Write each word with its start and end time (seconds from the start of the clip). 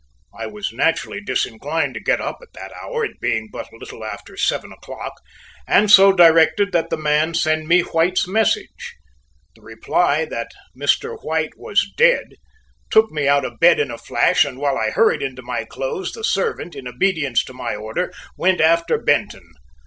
I 0.35 0.47
was 0.47 0.73
naturally 0.73 1.21
disinclined 1.21 1.93
to 1.93 1.99
get 1.99 2.19
up 2.19 2.39
at 2.41 2.53
that 2.53 2.71
hour, 2.81 3.05
it 3.05 3.21
being 3.21 3.49
but 3.51 3.71
a 3.71 3.75
little 3.77 4.03
after 4.03 4.35
seven 4.35 4.71
o'clock, 4.71 5.13
and 5.67 5.91
so 5.91 6.11
directed 6.11 6.71
that 6.71 6.89
the 6.89 6.97
man 6.97 7.35
send 7.35 7.67
me 7.67 7.81
White's 7.81 8.27
message. 8.27 8.95
The 9.53 9.61
reply 9.61 10.25
that 10.25 10.49
Mr. 10.75 11.23
White 11.23 11.55
was 11.55 11.87
dead 11.97 12.33
took 12.89 13.11
me 13.11 13.27
out 13.27 13.45
of 13.45 13.59
bed 13.59 13.79
in 13.79 13.91
a 13.91 13.97
flash, 13.99 14.43
and 14.43 14.57
while 14.57 14.75
I 14.79 14.89
hurried 14.89 15.21
into 15.21 15.43
my 15.43 15.65
clothes, 15.65 16.13
the 16.13 16.23
servant, 16.23 16.75
in 16.75 16.87
obedience 16.87 17.43
to 17.43 17.53
my 17.53 17.75
order, 17.75 18.11
went 18.35 18.59
after 18.59 18.97
Benton. 18.97 19.51